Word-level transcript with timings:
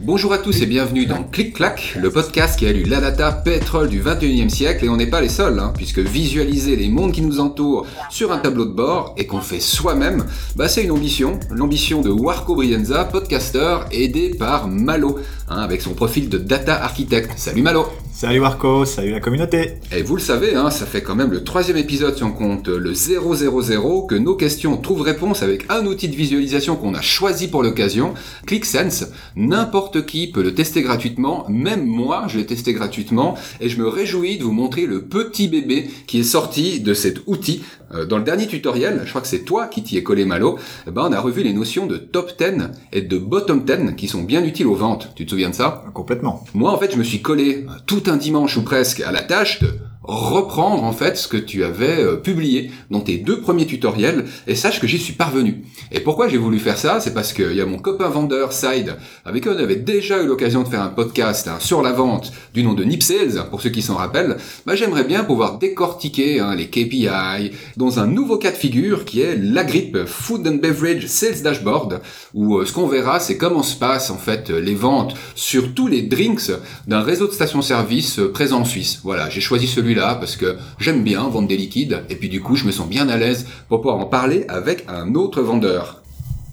Bonjour 0.00 0.32
à 0.32 0.38
tous 0.38 0.62
et 0.62 0.66
bienvenue 0.66 1.06
dans 1.06 1.22
Clic 1.22 1.54
Clac, 1.54 1.94
le 2.00 2.10
podcast 2.10 2.58
qui 2.58 2.66
a 2.66 2.72
lu 2.72 2.82
la 2.82 3.00
data 3.00 3.30
pétrole 3.30 3.88
du 3.88 4.02
21e 4.02 4.48
siècle. 4.48 4.86
Et 4.86 4.88
on 4.88 4.96
n'est 4.96 5.06
pas 5.06 5.20
les 5.20 5.28
seuls, 5.28 5.60
hein, 5.60 5.72
puisque 5.76 6.00
visualiser 6.00 6.74
les 6.74 6.88
mondes 6.88 7.12
qui 7.12 7.22
nous 7.22 7.38
entourent 7.38 7.86
sur 8.08 8.32
un 8.32 8.38
tableau 8.38 8.64
de 8.64 8.72
bord 8.72 9.14
et 9.16 9.26
qu'on 9.26 9.40
fait 9.40 9.60
soi-même, 9.60 10.26
bah 10.56 10.68
c'est 10.68 10.82
une 10.82 10.90
ambition, 10.90 11.38
l'ambition 11.50 12.00
de 12.00 12.10
Warco 12.10 12.56
Brienza, 12.56 13.04
podcaster 13.04 13.84
aidé 13.92 14.30
par 14.30 14.66
Malo, 14.66 15.20
hein, 15.48 15.58
avec 15.58 15.80
son 15.80 15.94
profil 15.94 16.28
de 16.28 16.38
data 16.38 16.82
architecte. 16.82 17.34
Salut 17.36 17.62
Malo 17.62 17.86
Salut 18.20 18.40
Warco, 18.40 18.84
salut 18.84 19.12
la 19.12 19.20
communauté 19.20 19.76
Et 19.96 20.02
vous 20.02 20.14
le 20.14 20.20
savez, 20.20 20.54
hein, 20.54 20.68
ça 20.68 20.84
fait 20.84 21.00
quand 21.00 21.14
même 21.14 21.30
le 21.30 21.42
troisième 21.42 21.78
épisode 21.78 22.18
si 22.18 22.22
on 22.22 22.32
compte 22.32 22.68
le 22.68 22.92
000 22.92 24.06
que 24.06 24.14
nos 24.14 24.34
questions 24.34 24.76
trouvent 24.76 25.00
réponse 25.00 25.42
avec 25.42 25.64
un 25.70 25.86
outil 25.86 26.06
de 26.06 26.16
visualisation 26.16 26.76
qu'on 26.76 26.92
a 26.92 27.00
choisi 27.00 27.48
pour 27.48 27.62
l'occasion, 27.62 28.12
ClickSense. 28.44 29.06
N'importe 29.36 30.04
qui 30.04 30.30
peut 30.30 30.42
le 30.42 30.52
tester 30.52 30.82
gratuitement, 30.82 31.46
même 31.48 31.86
moi 31.86 32.26
je 32.28 32.36
l'ai 32.36 32.44
testé 32.44 32.74
gratuitement, 32.74 33.38
et 33.58 33.70
je 33.70 33.78
me 33.78 33.88
réjouis 33.88 34.36
de 34.36 34.44
vous 34.44 34.52
montrer 34.52 34.84
le 34.84 35.00
petit 35.00 35.48
bébé 35.48 35.88
qui 36.06 36.20
est 36.20 36.24
sorti 36.24 36.80
de 36.80 36.92
cet 36.92 37.22
outil. 37.26 37.62
Euh, 37.92 38.04
dans 38.04 38.18
le 38.18 38.24
dernier 38.24 38.46
tutoriel, 38.46 39.02
je 39.04 39.08
crois 39.08 39.20
que 39.20 39.26
c'est 39.26 39.44
toi 39.44 39.66
qui 39.66 39.82
t'y 39.82 39.96
es 39.96 40.02
collé 40.02 40.24
malo, 40.24 40.58
eh 40.86 40.90
ben 40.90 41.06
on 41.08 41.12
a 41.12 41.20
revu 41.20 41.42
les 41.42 41.52
notions 41.52 41.86
de 41.86 41.96
top 41.96 42.32
10 42.38 42.68
et 42.92 43.02
de 43.02 43.18
bottom 43.18 43.64
10 43.64 43.96
qui 43.96 44.06
sont 44.06 44.22
bien 44.22 44.44
utiles 44.44 44.66
aux 44.66 44.74
ventes. 44.74 45.08
Tu 45.16 45.24
te 45.24 45.30
souviens 45.30 45.50
de 45.50 45.54
ça? 45.54 45.84
Complètement. 45.94 46.44
Moi 46.54 46.70
en 46.70 46.78
fait 46.78 46.92
je 46.92 46.98
me 46.98 47.02
suis 47.02 47.22
collé 47.22 47.66
tout 47.86 48.09
un 48.10 48.16
dimanche 48.16 48.56
ou 48.56 48.62
presque 48.62 49.00
à 49.00 49.12
la 49.12 49.22
tâche 49.22 49.60
de 49.60 49.78
reprendre 50.02 50.82
en 50.82 50.92
fait 50.92 51.16
ce 51.16 51.28
que 51.28 51.36
tu 51.36 51.62
avais 51.62 52.02
euh, 52.02 52.16
publié 52.16 52.70
dans 52.90 53.00
tes 53.00 53.18
deux 53.18 53.40
premiers 53.40 53.66
tutoriels 53.66 54.24
et 54.46 54.54
sache 54.54 54.80
que 54.80 54.86
j'y 54.86 54.98
suis 54.98 55.12
parvenu. 55.12 55.62
Et 55.92 56.00
pourquoi 56.00 56.28
j'ai 56.28 56.38
voulu 56.38 56.58
faire 56.58 56.78
ça? 56.78 57.00
C'est 57.00 57.12
parce 57.12 57.32
qu'il 57.32 57.52
y 57.52 57.60
a 57.60 57.66
mon 57.66 57.78
copain 57.78 58.08
vendeur 58.08 58.52
Side 58.52 58.96
avec 59.24 59.42
qui 59.42 59.48
on 59.48 59.56
avait 59.58 59.76
déjà 59.76 60.22
eu 60.22 60.26
l'occasion 60.26 60.62
de 60.62 60.68
faire 60.68 60.82
un 60.82 60.88
podcast 60.88 61.50
sur 61.60 61.82
la 61.82 61.92
vente 61.92 62.32
du 62.54 62.62
nom 62.62 62.72
de 62.72 62.84
Nip 62.84 63.02
Sales, 63.02 63.44
pour 63.50 63.60
ceux 63.60 63.70
qui 63.70 63.82
s'en 63.82 63.94
rappellent. 63.94 64.36
Bah, 64.66 64.74
j'aimerais 64.74 65.04
bien 65.04 65.22
pouvoir 65.24 65.58
décortiquer 65.58 66.40
hein, 66.40 66.54
les 66.54 66.68
KPI 66.68 67.52
dans 67.76 68.00
un 68.00 68.06
nouveau 68.06 68.38
cas 68.38 68.52
de 68.52 68.56
figure 68.56 69.04
qui 69.04 69.20
est 69.20 69.36
la 69.36 69.64
grippe 69.64 70.06
Food 70.06 70.46
and 70.46 70.56
Beverage 70.56 71.06
Sales 71.06 71.42
Dashboard 71.42 72.00
où 72.34 72.58
euh, 72.58 72.64
ce 72.64 72.72
qu'on 72.72 72.86
verra 72.86 73.20
c'est 73.20 73.36
comment 73.36 73.62
se 73.62 73.76
passent 73.76 74.10
en 74.10 74.18
fait 74.18 74.50
les 74.50 74.74
ventes 74.74 75.14
sur 75.34 75.74
tous 75.74 75.88
les 75.88 76.02
drinks 76.02 76.50
d'un 76.86 77.00
réseau 77.00 77.26
de 77.26 77.32
stations-service 77.32 78.18
euh, 78.18 78.32
présent 78.32 78.60
en 78.60 78.64
Suisse. 78.64 79.00
Voilà, 79.04 79.28
j'ai 79.28 79.40
choisi 79.40 79.66
celui-là 79.90 80.14
parce 80.14 80.36
que 80.36 80.56
j'aime 80.78 81.02
bien 81.02 81.28
vendre 81.28 81.48
des 81.48 81.56
liquides 81.56 82.02
et 82.08 82.14
puis 82.14 82.28
du 82.28 82.40
coup 82.40 82.56
je 82.56 82.64
me 82.64 82.70
sens 82.70 82.88
bien 82.88 83.08
à 83.08 83.16
l'aise 83.16 83.46
pour 83.68 83.80
pouvoir 83.80 83.98
en 83.98 84.06
parler 84.06 84.44
avec 84.48 84.84
un 84.88 85.14
autre 85.14 85.42
vendeur. 85.42 86.02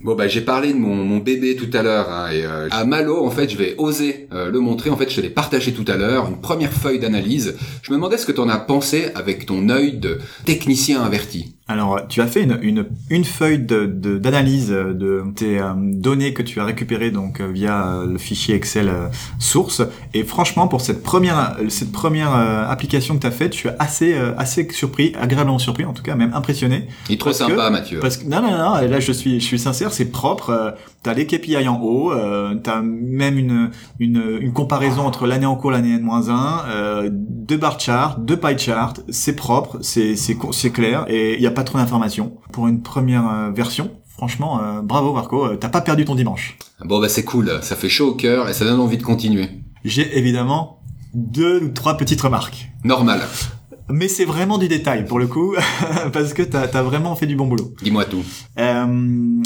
Bon 0.04 0.16
bah 0.16 0.28
j'ai 0.28 0.42
parlé 0.42 0.74
de 0.74 0.78
mon, 0.78 1.18
bébé 1.18 1.56
tout 1.56 1.70
à 1.74 1.82
l'heure 1.82 2.10
hein, 2.10 2.30
et 2.32 2.46
euh, 2.46 2.68
à 2.72 2.86
Malo 2.86 3.26
en 3.26 3.32
fait 3.32 3.50
je 3.50 3.58
vais 3.58 3.76
oser 3.78 4.28
euh, 4.32 4.50
le 4.50 4.60
montrer 4.60 4.90
en 4.90 4.98
fait 4.98 5.10
je 5.10 5.22
l'ai 5.22 5.30
partagé 5.30 5.74
tout 5.74 5.86
à 5.88 5.98
l'heure 5.98 6.28
une 6.28 6.40
première 6.40 6.72
feuille 6.72 7.00
d'analyse. 7.00 7.56
Je 7.82 7.92
me 7.92 7.98
demandais 7.98 8.18
ce 8.18 8.26
que 8.26 8.32
tu 8.32 8.40
en 8.40 8.50
as 8.50 8.60
pensé 8.60 9.10
avec 9.16 9.46
ton 9.46 9.70
œil 9.70 9.94
de 9.98 10.20
technicien 10.46 11.04
averti. 11.04 11.57
Alors, 11.70 12.08
tu 12.08 12.22
as 12.22 12.28
fait 12.28 12.44
une, 12.44 12.58
une, 12.62 12.86
une 13.10 13.26
feuille 13.26 13.60
d'analyse 13.60 14.70
de, 14.70 14.94
de, 14.94 15.24
tes 15.36 15.60
euh, 15.60 15.74
données 15.76 16.34
que 16.34 16.42
tu 16.42 16.62
as 16.62 16.64
récupérées 16.64 17.12
donc 17.12 17.42
euh, 17.42 17.52
via 17.52 17.88
euh, 17.88 18.06
le 18.06 18.18
fichier 18.18 18.56
Excel 18.56 18.90
source. 19.38 19.82
Et 20.14 20.24
franchement, 20.24 20.70
pour 20.70 20.80
cette 20.80 21.04
première 21.04 21.58
cette 21.68 21.92
première 21.92 22.34
application 22.34 23.16
que 23.16 23.22
tu 23.22 23.28
as 23.28 23.32
faite, 23.32 23.54
je 23.54 23.58
suis 23.60 23.70
assez 23.80 24.16
assez 24.38 24.68
surpris, 24.72 25.14
agréablement 25.20 25.60
surpris, 25.60 25.84
en 25.84 25.94
tout 25.94 26.04
cas 26.04 26.16
même 26.16 26.34
impressionné. 26.34 26.88
Il 27.10 27.16
est 27.16 27.18
trop 27.18 27.34
sympa, 27.34 27.70
Mathieu. 27.70 28.00
Parce 28.00 28.18
que 28.18 28.26
non, 28.26 28.42
non, 28.42 28.52
non. 28.52 28.88
Là, 28.88 29.00
je 29.00 29.12
suis 29.12 29.40
je 29.40 29.46
suis 29.46 29.60
sincère, 29.60 29.92
c'est 29.92 30.12
propre. 30.12 30.76
T'as 31.08 31.14
les 31.14 31.26
KPI 31.26 31.70
en 31.70 31.80
haut, 31.82 32.12
euh, 32.12 32.56
t'as 32.62 32.82
même 32.82 33.38
une, 33.38 33.72
une, 33.98 34.40
une 34.42 34.52
comparaison 34.52 35.04
entre 35.04 35.26
l'année 35.26 35.46
en 35.46 35.56
cours, 35.56 35.72
l'année 35.72 35.94
N-1, 35.94 36.64
euh, 36.68 37.10
deux 37.14 37.56
bar 37.56 37.80
charts, 37.80 38.20
deux 38.20 38.36
pie 38.36 38.58
charts, 38.58 38.96
c'est 39.08 39.38
propre, 39.38 39.78
c'est 39.80 40.18
c'est 40.18 40.70
clair 40.70 41.06
et 41.08 41.36
il 41.36 41.40
n'y 41.40 41.48
a 41.48 41.52
pas 41.52 41.64
trop 41.64 41.78
d'informations 41.78 42.34
pour 42.52 42.68
une 42.68 42.82
première 42.82 43.26
euh, 43.26 43.52
version. 43.52 43.92
Franchement, 44.10 44.60
euh, 44.62 44.82
bravo 44.82 45.14
Marco, 45.14 45.56
t'as 45.56 45.70
pas 45.70 45.80
perdu 45.80 46.04
ton 46.04 46.16
dimanche. 46.16 46.58
Bon 46.84 47.00
bah 47.00 47.08
c'est 47.08 47.24
cool, 47.24 47.58
ça 47.62 47.78
fait 47.78 47.88
chaud 47.88 48.10
au 48.10 48.16
cœur 48.16 48.50
et 48.50 48.54
ça 48.54 48.66
donne 48.66 48.82
envie 48.82 48.98
de 48.98 49.04
continuer. 49.04 49.48
J'ai 49.86 50.18
évidemment 50.18 50.82
deux 51.14 51.62
ou 51.64 51.70
trois 51.70 51.96
petites 51.96 52.20
remarques. 52.20 52.70
Normal. 52.84 53.22
Mais 53.90 54.10
c'est 54.10 54.26
vraiment 54.26 54.58
du 54.58 54.68
détail 54.68 55.06
pour 55.06 55.18
le 55.18 55.28
coup, 55.28 55.56
parce 56.14 56.34
que 56.34 56.42
t'as 56.42 56.64
as 56.64 56.84
vraiment 56.84 57.16
fait 57.16 57.26
du 57.26 57.36
bon 57.36 57.48
boulot. 57.48 57.74
Dis-moi 57.82 58.04
tout. 58.06 58.24
Euh, 58.60 58.86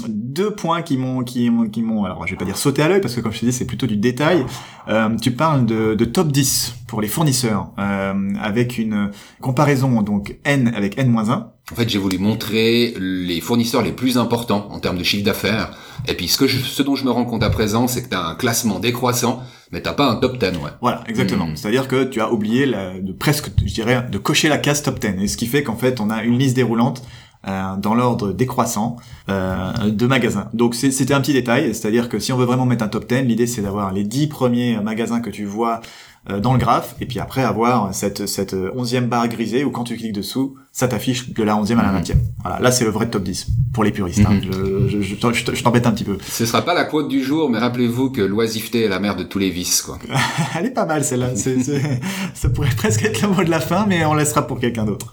deux 0.07 0.51
points 0.51 0.81
qui 0.81 0.97
m'ont, 0.97 1.23
qui 1.23 1.49
m'ont, 1.49 1.69
qui 1.69 1.83
m'ont, 1.83 2.05
alors 2.05 2.25
je 2.25 2.31
vais 2.31 2.37
pas 2.37 2.45
dire 2.45 2.57
sauter 2.57 2.81
à 2.81 2.89
l'œil 2.89 3.01
parce 3.01 3.13
que 3.13 3.21
comme 3.21 3.31
je 3.31 3.39
te 3.39 3.45
dis 3.45 3.53
c'est 3.53 3.65
plutôt 3.65 3.85
du 3.85 3.97
détail. 3.97 4.45
Euh, 4.87 5.15
tu 5.21 5.31
parles 5.31 5.65
de, 5.67 5.93
de, 5.93 6.05
top 6.05 6.31
10 6.31 6.73
pour 6.87 7.01
les 7.01 7.07
fournisseurs, 7.07 7.69
euh, 7.77 8.33
avec 8.41 8.79
une 8.79 9.11
comparaison 9.41 10.01
donc 10.01 10.37
n 10.43 10.73
avec 10.75 10.97
n-1. 10.97 11.45
En 11.71 11.75
fait, 11.75 11.87
j'ai 11.87 11.99
voulu 11.99 12.17
montrer 12.17 12.95
les 12.99 13.39
fournisseurs 13.39 13.81
les 13.81 13.93
plus 13.93 14.17
importants 14.17 14.67
en 14.71 14.79
termes 14.79 14.97
de 14.97 15.03
chiffre 15.03 15.23
d'affaires. 15.23 15.71
Et 16.07 16.15
puis, 16.15 16.27
ce, 16.27 16.37
que 16.37 16.47
je, 16.47 16.57
ce 16.59 16.83
dont 16.83 16.95
je 16.95 17.05
me 17.05 17.11
rends 17.11 17.23
compte 17.23 17.43
à 17.43 17.49
présent, 17.49 17.87
c'est 17.87 18.03
que 18.03 18.09
tu 18.09 18.15
as 18.15 18.25
un 18.25 18.35
classement 18.35 18.79
décroissant 18.79 19.41
mais 19.71 19.81
t'as 19.81 19.93
pas 19.93 20.09
un 20.09 20.15
top 20.15 20.37
10, 20.37 20.57
ouais. 20.57 20.71
Voilà, 20.81 21.03
exactement. 21.07 21.47
Hmm. 21.47 21.55
C'est-à-dire 21.55 21.87
que 21.87 22.03
tu 22.03 22.21
as 22.21 22.31
oublié 22.31 22.65
la, 22.65 22.99
de 22.99 23.11
presque, 23.13 23.51
je 23.65 23.73
dirais, 23.73 24.05
de 24.11 24.17
cocher 24.17 24.49
la 24.49 24.57
case 24.57 24.83
top 24.83 24.99
10. 24.99 25.21
Et 25.21 25.27
ce 25.27 25.37
qui 25.37 25.47
fait 25.47 25.63
qu'en 25.63 25.77
fait, 25.77 25.99
on 25.99 26.09
a 26.09 26.23
une 26.23 26.37
liste 26.37 26.55
déroulante 26.55 27.03
euh, 27.47 27.75
dans 27.75 27.95
l'ordre 27.95 28.33
décroissant 28.33 28.97
euh, 29.27 29.71
de 29.89 30.05
magasins. 30.05 30.47
Donc 30.53 30.75
c'était 30.75 31.15
un 31.15 31.21
petit 31.21 31.33
détail, 31.33 31.73
c'est-à-dire 31.73 32.07
que 32.07 32.19
si 32.19 32.31
on 32.31 32.37
veut 32.37 32.45
vraiment 32.45 32.67
mettre 32.67 32.83
un 32.83 32.87
top 32.87 33.09
10, 33.09 33.23
l'idée 33.23 33.47
c'est 33.47 33.63
d'avoir 33.63 33.91
les 33.91 34.03
10 34.03 34.27
premiers 34.27 34.79
magasins 34.79 35.21
que 35.21 35.31
tu 35.31 35.45
vois 35.45 35.77
euh, 35.77 36.10
dans 36.27 36.53
le 36.53 36.59
graphe, 36.59 36.95
et 37.01 37.07
puis 37.07 37.19
après 37.19 37.43
avoir 37.43 37.95
cette, 37.95 38.27
cette 38.27 38.55
onzième 38.75 39.07
barre 39.07 39.27
grisée 39.27 39.63
où 39.63 39.71
quand 39.71 39.83
tu 39.83 39.97
cliques 39.97 40.13
dessous, 40.13 40.55
ça 40.71 40.87
t'affiche 40.87 41.31
de 41.31 41.43
la 41.43 41.57
onzième 41.57 41.79
à 41.79 41.83
la 41.83 41.89
mhm. 41.89 41.95
vingtième. 41.95 42.19
Voilà, 42.43 42.59
là 42.59 42.71
c'est 42.71 42.85
le 42.85 42.91
vrai 42.91 43.09
top 43.09 43.23
10 43.23 43.47
pour 43.73 43.83
les 43.83 43.91
puristes. 43.91 44.21
Hein. 44.25 44.33
Mhm. 44.33 44.87
Je, 44.87 45.01
je, 45.01 45.15
je, 45.15 45.55
je 45.55 45.63
t'embête 45.63 45.85
un 45.85 45.91
petit 45.91 46.03
peu. 46.03 46.17
Ce 46.25 46.45
sera 46.45 46.61
pas 46.61 46.73
la 46.73 46.85
quote 46.85 47.09
du 47.09 47.23
jour, 47.23 47.49
mais 47.49 47.57
rappelez-vous 47.57 48.11
que 48.11 48.21
l'oisiveté 48.21 48.83
est 48.83 48.87
la 48.87 48.99
mère 48.99 49.15
de 49.15 49.23
tous 49.23 49.39
les 49.39 49.49
vices, 49.49 49.81
quoi. 49.81 49.99
Elle 50.57 50.67
est 50.67 50.71
pas 50.71 50.85
mal 50.85 51.03
celle-là. 51.03 51.31
ça 52.33 52.49
pourrait 52.49 52.69
presque 52.75 53.03
être 53.03 53.21
le 53.21 53.29
mot 53.29 53.43
de 53.43 53.49
la 53.49 53.59
fin, 53.59 53.85
mais 53.87 54.05
on 54.05 54.13
laissera 54.13 54.47
pour 54.47 54.59
quelqu'un 54.59 54.85
d'autre. 54.85 55.11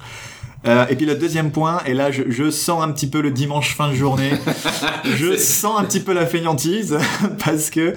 Euh, 0.68 0.86
et 0.90 0.96
puis 0.96 1.06
le 1.06 1.14
deuxième 1.14 1.50
point, 1.50 1.80
et 1.86 1.94
là 1.94 2.10
je, 2.10 2.24
je, 2.28 2.50
sens 2.50 2.82
un 2.82 2.92
petit 2.92 3.08
peu 3.08 3.22
le 3.22 3.30
dimanche 3.30 3.74
fin 3.74 3.88
de 3.88 3.94
journée, 3.94 4.32
je 5.04 5.36
sens 5.36 5.80
un 5.80 5.84
petit 5.84 6.00
peu 6.00 6.12
la 6.12 6.26
feignantise 6.26 6.98
parce 7.44 7.70
que 7.70 7.94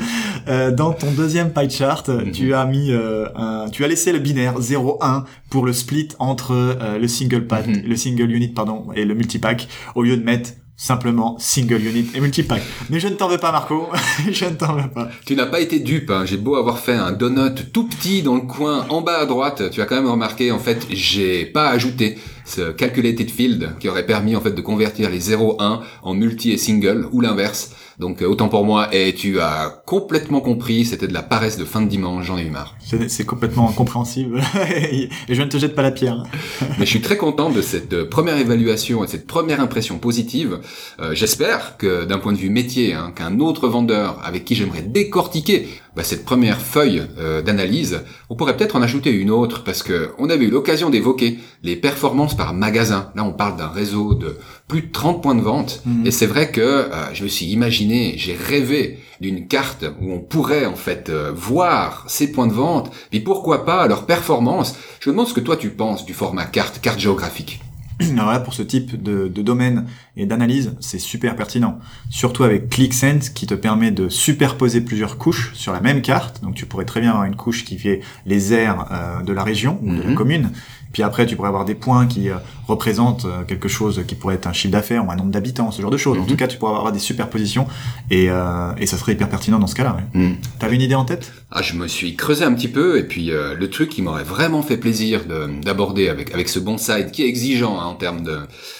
euh, 0.47 0.71
dans 0.71 0.93
ton 0.93 1.11
deuxième 1.11 1.51
pie 1.51 1.69
chart, 1.69 2.07
mhm. 2.07 2.31
tu 2.31 2.53
as 2.53 2.65
mis, 2.65 2.91
euh, 2.91 3.27
un, 3.35 3.69
tu 3.69 3.83
as 3.83 3.87
laissé 3.87 4.11
le 4.11 4.19
binaire 4.19 4.59
0-1 4.59 5.23
pour 5.49 5.65
le 5.65 5.73
split 5.73 6.09
entre 6.19 6.53
euh, 6.53 6.97
le 6.97 7.07
single 7.07 7.45
pack, 7.45 7.67
mhm. 7.67 7.83
le 7.85 7.95
single 7.95 8.31
unit 8.31 8.49
pardon 8.49 8.87
et 8.95 9.05
le 9.05 9.13
multipack 9.13 9.67
au 9.95 10.03
lieu 10.03 10.17
de 10.17 10.23
mettre 10.23 10.51
simplement 10.77 11.37
single 11.37 11.85
unit 11.85 12.07
et 12.15 12.19
multipack. 12.19 12.61
Mais 12.89 12.99
je 12.99 13.07
ne 13.07 13.13
t'en 13.13 13.27
veux 13.27 13.37
pas 13.37 13.51
Marco, 13.51 13.87
je 14.31 14.45
ne 14.45 14.55
t'en 14.55 14.75
veux 14.75 14.89
pas. 14.89 15.09
Tu 15.25 15.35
n'as 15.35 15.45
pas 15.45 15.59
été 15.59 15.79
dupe, 15.79 16.09
hein. 16.09 16.25
j'ai 16.25 16.37
beau 16.37 16.55
avoir 16.55 16.79
fait 16.79 16.95
un 16.95 17.11
donut 17.11 17.71
tout 17.71 17.87
petit 17.87 18.23
dans 18.23 18.35
le 18.35 18.41
coin 18.41 18.87
en 18.89 19.01
bas 19.01 19.19
à 19.19 19.25
droite, 19.25 19.69
tu 19.71 19.81
as 19.81 19.85
quand 19.85 19.95
même 19.95 20.09
remarqué 20.09 20.51
en 20.51 20.59
fait 20.59 20.87
j'ai 20.89 21.45
pas 21.45 21.69
ajouté 21.69 22.17
ce 22.45 22.71
calculated 22.71 23.29
field 23.29 23.71
qui 23.79 23.89
aurait 23.89 24.05
permis 24.05 24.35
en 24.35 24.41
fait 24.41 24.51
de 24.51 24.61
convertir 24.61 25.09
les 25.09 25.19
0-1 25.19 25.79
en 26.03 26.13
multi 26.13 26.51
et 26.51 26.57
single 26.57 27.07
ou 27.11 27.21
l'inverse. 27.21 27.71
Donc 28.01 28.21
euh, 28.21 28.25
autant 28.25 28.49
pour 28.49 28.65
moi, 28.65 28.93
et 28.93 29.13
tu 29.13 29.39
as 29.39 29.83
complètement 29.85 30.41
compris, 30.41 30.85
c'était 30.85 31.07
de 31.07 31.13
la 31.13 31.21
paresse 31.21 31.57
de 31.57 31.65
fin 31.65 31.81
de 31.81 31.87
dimanche, 31.87 32.25
j'en 32.25 32.37
ai 32.37 32.43
eu 32.43 32.49
marre. 32.49 32.75
C'est 33.07 33.25
complètement 33.25 33.69
incompréhensible, 33.69 34.41
et 34.75 35.09
je 35.29 35.41
ne 35.41 35.47
te 35.47 35.57
jette 35.57 35.75
pas 35.75 35.83
la 35.83 35.91
pierre. 35.91 36.23
Mais 36.79 36.85
je 36.85 36.89
suis 36.89 37.01
très 37.01 37.17
content 37.17 37.51
de 37.51 37.61
cette 37.61 37.93
euh, 37.93 38.09
première 38.09 38.37
évaluation 38.37 39.03
et 39.03 39.05
de 39.05 39.11
cette 39.11 39.27
première 39.27 39.61
impression 39.61 39.99
positive. 39.99 40.59
Euh, 40.99 41.13
j'espère 41.13 41.77
que 41.77 42.05
d'un 42.05 42.17
point 42.17 42.33
de 42.33 42.37
vue 42.37 42.49
métier, 42.49 42.93
hein, 42.93 43.13
qu'un 43.15 43.39
autre 43.39 43.67
vendeur 43.67 44.19
avec 44.23 44.45
qui 44.45 44.55
j'aimerais 44.55 44.81
décortiquer 44.81 45.67
bah, 45.95 46.03
cette 46.03 46.25
première 46.25 46.61
feuille 46.61 47.03
d'analyse, 47.45 48.01
on 48.29 48.35
pourrait 48.35 48.55
peut-être 48.55 48.75
en 48.75 48.81
ajouter 48.81 49.11
une 49.11 49.31
autre, 49.31 49.63
parce 49.63 49.83
que 49.83 50.11
on 50.17 50.29
avait 50.29 50.45
eu 50.45 50.49
l'occasion 50.49 50.89
d'évoquer 50.89 51.39
les 51.63 51.75
performances 51.75 52.35
par 52.35 52.53
magasin. 52.53 53.11
Là, 53.15 53.23
on 53.23 53.33
parle 53.33 53.57
d'un 53.57 53.67
réseau 53.67 54.13
de 54.13 54.37
plus 54.67 54.83
de 54.83 54.91
30 54.91 55.21
points 55.21 55.35
de 55.35 55.41
vente. 55.41 55.81
Mhm. 55.85 56.05
Et 56.05 56.11
c'est 56.11 56.25
vrai 56.25 56.51
que 56.51 56.61
euh, 56.61 57.13
je 57.13 57.23
me 57.23 57.29
suis 57.29 57.47
imaginé, 57.47 58.13
j'ai 58.17 58.33
rêvé 58.33 58.99
d'une 59.19 59.47
carte 59.47 59.85
où 60.01 60.11
on 60.11 60.19
pourrait 60.19 60.65
en 60.65 60.75
fait 60.75 61.09
euh, 61.09 61.31
voir 61.33 62.05
ces 62.07 62.31
points 62.31 62.47
de 62.47 62.53
vente, 62.53 62.91
et 63.11 63.19
pourquoi 63.19 63.65
pas 63.65 63.87
leur 63.87 64.05
performance? 64.05 64.75
Je 64.99 65.09
me 65.09 65.13
demande 65.13 65.27
ce 65.27 65.33
que 65.33 65.39
toi 65.39 65.57
tu 65.57 65.69
penses 65.69 66.05
du 66.05 66.13
format 66.13 66.45
carte, 66.45 66.79
carte 66.81 66.99
géographique. 66.99 67.61
Alors 68.17 68.31
là, 68.31 68.39
pour 68.39 68.53
ce 68.53 68.61
type 68.63 69.01
de, 69.01 69.27
de 69.27 69.41
domaine 69.41 69.85
et 70.17 70.25
d'analyse, 70.25 70.75
c'est 70.79 70.99
super 70.99 71.35
pertinent. 71.35 71.79
Surtout 72.09 72.43
avec 72.43 72.69
ClickSense 72.69 73.29
qui 73.29 73.47
te 73.47 73.53
permet 73.53 73.91
de 73.91 74.09
superposer 74.09 74.81
plusieurs 74.81 75.17
couches 75.17 75.51
sur 75.53 75.73
la 75.73 75.79
même 75.81 76.01
carte. 76.01 76.41
Donc 76.43 76.55
tu 76.55 76.65
pourrais 76.65 76.85
très 76.85 77.01
bien 77.01 77.11
avoir 77.11 77.25
une 77.25 77.35
couche 77.35 77.65
qui 77.65 77.77
fait 77.77 78.01
les 78.25 78.53
aires 78.53 78.85
euh, 78.91 79.23
de 79.23 79.33
la 79.33 79.43
région 79.43 79.79
ou 79.83 79.95
de 79.95 80.01
la 80.01 80.09
Mhm. 80.09 80.15
commune. 80.15 80.49
Puis 80.93 81.03
après, 81.03 81.25
tu 81.25 81.35
pourrais 81.35 81.47
avoir 81.49 81.65
des 81.65 81.75
points 81.75 82.05
qui 82.07 82.29
euh, 82.29 82.35
représentent 82.67 83.25
euh, 83.25 83.43
quelque 83.47 83.67
chose 83.67 84.03
qui 84.07 84.15
pourrait 84.15 84.35
être 84.35 84.47
un 84.47 84.53
chiffre 84.53 84.71
d'affaires 84.71 85.05
ou 85.07 85.11
un 85.11 85.15
nombre 85.15 85.31
d'habitants, 85.31 85.71
ce 85.71 85.81
genre 85.81 85.91
de 85.91 85.97
choses. 85.97 86.17
En 86.17 86.21
Mhm. 86.21 86.27
tout 86.27 86.35
cas, 86.35 86.47
tu 86.47 86.57
pourrais 86.57 86.75
avoir 86.75 86.91
des 86.91 86.99
superpositions 86.99 87.67
et, 88.09 88.29
euh, 88.29 88.71
et 88.77 88.85
ça 88.85 88.97
serait 88.97 89.13
hyper 89.13 89.29
pertinent 89.29 89.59
dans 89.59 89.67
ce 89.67 89.75
cas-là. 89.75 89.97
ouais. 90.15 90.19
Hmm. 90.21 90.33
T'avais 90.59 90.75
une 90.75 90.81
idée 90.81 90.95
en 90.95 91.05
tête? 91.05 91.31
Ah, 91.51 91.61
je 91.61 91.73
me 91.75 91.87
suis 91.87 92.15
creusé 92.15 92.43
un 92.45 92.53
petit 92.53 92.67
peu 92.69 92.97
et 92.97 93.03
puis 93.03 93.31
euh, 93.31 93.55
le 93.55 93.69
truc 93.69 93.89
qui 93.89 94.01
m'aurait 94.01 94.23
vraiment 94.23 94.61
fait 94.61 94.77
plaisir 94.77 95.25
de- 95.25 95.49
d'aborder 95.61 96.07
avec 96.09 96.33
avec 96.33 96.47
ce 96.49 96.59
bon 96.59 96.77
site 96.77 97.11
qui 97.11 97.23
est 97.23 97.27
exigeant 97.27 97.79
hein, 97.79 97.85
en 97.85 97.95
termes 97.95 98.23
de 98.23 98.39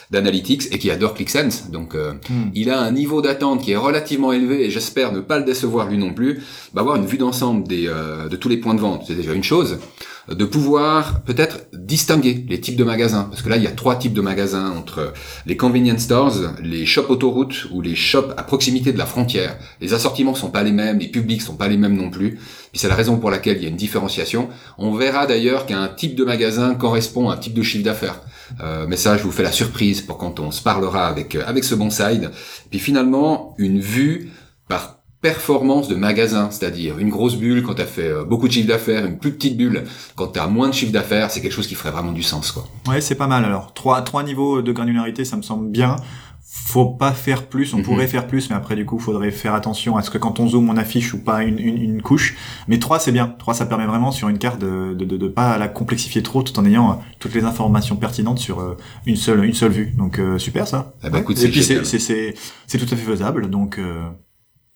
d'analytics 0.10 0.68
et 0.72 0.80
qui 0.80 0.90
adore 0.92 1.14
ClickSense. 1.14 1.70
Donc 1.72 1.96
euh, 1.96 2.14
Hmm. 2.30 2.50
il 2.54 2.70
a 2.70 2.80
un 2.82 2.92
niveau 2.92 3.22
d'attente 3.22 3.62
qui 3.62 3.72
est 3.72 3.78
relativement 3.78 4.32
élevé 4.32 4.66
et 4.66 4.70
j'espère 4.70 5.12
ne 5.12 5.20
pas 5.20 5.38
le 5.40 5.46
décevoir 5.46 5.88
lui 5.90 5.98
non 5.98 6.14
plus. 6.14 6.42
Bah, 6.74 6.82
avoir 6.82 6.96
une 6.98 7.06
vue 7.06 7.18
d'ensemble 7.18 7.68
des 7.68 7.88
euh, 7.88 8.28
de 8.30 8.36
tous 8.36 8.50
les 8.50 8.58
points 8.58 8.74
de 8.74 8.80
vente, 8.82 9.04
c'est 9.08 9.16
déjà 9.16 9.34
une 9.34 9.44
chose. 9.44 9.80
De 10.30 10.46
pouvoir 10.46 11.22
peut-être 11.22 11.62
distinguer 11.74 12.46
les 12.48 12.62
types 12.62 12.76
de 12.76 12.84
magasins 12.84 13.24
parce 13.24 13.42
que 13.42 13.50
là 13.50 13.58
il 13.58 13.64
y 13.64 13.68
a 13.68 13.72
trois 13.72 13.96
types 13.96 14.14
de 14.14 14.22
magasins 14.22 14.72
entre 14.78 15.14
les 15.48 15.58
convenience 15.58 16.02
stores, 16.02 16.38
les 16.62 16.86
shops 16.86 17.10
autoroutes 17.10 17.68
ou 17.72 17.82
les 17.82 17.96
shops 17.96 18.32
à 18.38 18.44
proximité 18.44 18.94
de 18.94 19.00
la 19.00 19.08
frontière. 19.08 19.58
Les 19.82 19.94
assortiments 19.94 20.36
sont 20.36 20.52
pas 20.52 20.62
les 20.62 20.72
mêmes, 20.72 21.00
les 21.00 21.08
publics 21.08 21.42
sont 21.42 21.56
pas 21.56 21.68
les 21.68 21.78
mêmes 21.78 21.96
non 21.96 22.12
plus. 22.12 22.40
Puis 22.72 22.80
c'est 22.80 22.88
la 22.88 22.96
raison 22.96 23.18
pour 23.18 23.32
laquelle 23.32 23.58
il 23.58 23.64
y 23.64 23.66
a 23.66 23.70
une 23.70 23.76
différenciation. 23.76 24.50
On 24.78 24.94
verra 24.94 25.26
d'ailleurs 25.26 25.66
qu'un 25.66 25.88
type 25.88 26.16
de 26.16 26.24
magasin 26.24 26.76
correspond 26.76 27.30
à 27.30 27.34
un 27.34 27.38
type 27.38 27.54
de 27.54 27.64
chiffre 27.64 27.84
d'affaires. 27.84 28.22
Euh, 28.62 28.86
mais 28.88 28.98
ça, 28.98 29.18
je 29.18 29.24
vous 29.24 29.32
fais 29.32 29.44
la 29.44 29.52
surprise 29.52 30.02
pour 30.02 30.18
quand 30.18 30.40
on 30.40 30.52
se 30.52 30.62
parlera 30.62 31.08
avec 31.08 31.36
euh, 31.36 31.44
avec 31.46 31.64
ce 31.64 31.76
bon 31.76 31.90
side. 31.90 32.32
Puis 32.70 32.80
finalement, 32.80 33.56
une 33.58 33.80
vue 33.80 34.32
performance 35.22 35.88
de 35.88 35.96
magasin, 35.96 36.50
c'est-à-dire 36.52 36.98
une 37.00 37.10
grosse 37.10 37.36
bulle 37.36 37.62
quand 37.64 37.76
tu 37.76 37.82
as 37.82 37.86
fait 37.86 38.08
euh, 38.08 38.24
beaucoup 38.24 38.48
de 38.48 38.54
chiffre 38.54 38.68
d'affaires, 38.68 39.06
une 39.06 39.18
plus 39.20 39.32
petite 39.34 39.56
bulle 39.58 39.84
quand 40.16 40.28
tu 40.30 40.40
as 40.40 40.48
moins 40.48 40.70
de 40.70 40.74
chiffre 40.74 40.92
d'affaires, 40.92 41.30
c'est 41.32 41.42
quelque 41.42 41.54
chose 41.54 41.68
qui 41.68 41.76
ferait 41.76 41.92
vraiment 41.92 42.12
du 42.12 42.24
sens 42.24 42.52
quoi. 42.52 42.68
Ouais, 42.88 43.02
c'est 43.02 43.16
pas 43.16 43.28
mal. 43.28 43.46
Alors, 43.46 43.74
trois, 43.74 44.02
trois 44.02 44.24
niveaux 44.24 44.62
de 44.62 44.72
granularité, 44.72 45.24
ça 45.26 45.38
me 45.38 45.42
semble 45.44 45.70
bien. 45.70 45.96
Faut 46.54 46.86
pas 46.90 47.12
faire 47.14 47.48
plus, 47.48 47.74
on 47.74 47.78
Mhm. 47.78 47.84
pourrait 47.84 48.08
faire 48.08 48.28
plus, 48.28 48.50
mais 48.50 48.56
après, 48.56 48.76
du 48.76 48.86
coup, 48.86 49.00
faudrait 49.00 49.32
faire 49.32 49.54
attention 49.54 49.96
à 49.96 50.02
ce 50.02 50.10
que 50.10 50.18
quand 50.18 50.40
on 50.40 50.48
zoome, 50.50 50.70
on 50.70 50.76
affiche 50.78 51.14
ou 51.14 51.24
pas 51.24 51.44
une, 51.44 51.58
une, 51.60 51.78
une 51.82 52.02
couche. 52.02 52.36
Mais 52.68 52.78
trois, 52.78 53.00
c'est 53.00 53.12
bien. 53.14 53.34
Trois, 53.40 53.54
ça 53.54 53.66
permet 53.66 53.86
vraiment 53.86 54.12
sur 54.12 54.28
une 54.28 54.38
carte 54.38 54.60
de, 54.60 54.94
de, 54.94 55.06
de, 55.06 55.18
de 55.18 55.28
pas 55.28 55.58
la 55.58 55.68
complexifier 55.70 56.22
trop 56.24 56.44
tout 56.44 56.58
en 56.60 56.66
ayant 56.66 56.92
euh, 56.92 56.96
toutes 57.20 57.34
les 57.36 57.46
informations 57.46 57.96
pertinentes 57.96 58.40
sur 58.40 58.60
euh, 58.60 58.76
une 59.06 59.16
seule, 59.16 59.44
une 59.46 59.54
seule 59.54 59.72
vue. 59.72 59.94
Donc, 59.98 60.20
euh, 60.20 60.38
super, 60.38 60.68
ça. 60.68 60.94
Eh 61.06 61.10
ben, 61.10 61.20
écoute, 61.20 61.38
Et 61.38 61.42
c'est 61.42 61.50
puis, 61.50 61.62
c'est, 61.64 61.68
génial. 61.76 61.86
c'est, 61.86 62.00
c'est, 62.00 62.34
c'est 62.68 62.78
tout 62.78 62.94
à 62.94 62.98
fait 62.98 63.06
faisable. 63.06 63.50
Donc, 63.50 63.78
euh, 63.80 64.02